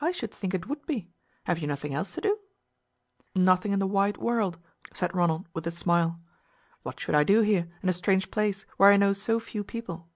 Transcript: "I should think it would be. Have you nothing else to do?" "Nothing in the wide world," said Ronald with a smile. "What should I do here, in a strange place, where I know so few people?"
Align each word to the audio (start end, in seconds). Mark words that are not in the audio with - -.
"I 0.00 0.10
should 0.10 0.32
think 0.32 0.54
it 0.54 0.68
would 0.68 0.86
be. 0.86 1.10
Have 1.44 1.58
you 1.58 1.66
nothing 1.66 1.92
else 1.92 2.14
to 2.14 2.22
do?" 2.22 2.38
"Nothing 3.34 3.72
in 3.72 3.78
the 3.78 3.86
wide 3.86 4.16
world," 4.16 4.56
said 4.94 5.14
Ronald 5.14 5.46
with 5.52 5.66
a 5.66 5.70
smile. 5.70 6.18
"What 6.82 6.98
should 6.98 7.14
I 7.14 7.24
do 7.24 7.42
here, 7.42 7.68
in 7.82 7.90
a 7.90 7.92
strange 7.92 8.30
place, 8.30 8.64
where 8.78 8.90
I 8.90 8.96
know 8.96 9.12
so 9.12 9.38
few 9.38 9.62
people?" 9.64 10.08